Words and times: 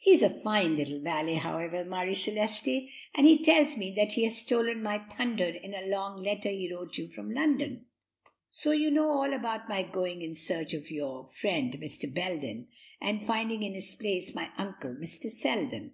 He's 0.00 0.22
a 0.22 0.30
fine 0.30 0.74
little 0.74 1.00
valet, 1.02 1.34
however, 1.34 1.84
Marie 1.84 2.14
Celeste, 2.14 2.88
and 3.14 3.26
he 3.26 3.36
tells 3.42 3.76
me 3.76 3.90
that 3.94 4.12
he 4.12 4.22
has 4.24 4.38
stolen 4.38 4.82
my 4.82 5.00
thunder 5.00 5.44
in 5.44 5.74
a 5.74 5.86
long 5.88 6.22
letter 6.22 6.48
he 6.48 6.72
wrote 6.72 6.96
you 6.96 7.08
from 7.10 7.34
London; 7.34 7.84
so 8.50 8.70
you 8.72 8.90
know 8.90 9.10
all 9.10 9.34
about 9.34 9.68
my 9.68 9.82
going 9.82 10.22
in 10.22 10.34
search 10.34 10.72
of 10.72 10.90
your 10.90 11.28
friend, 11.42 11.74
Mr. 11.74 12.10
Belden, 12.10 12.68
and 13.02 13.26
finding 13.26 13.62
in 13.62 13.74
his 13.74 13.94
place 13.94 14.34
my 14.34 14.48
uncle, 14.56 14.94
Mr. 14.94 15.30
Selden. 15.30 15.92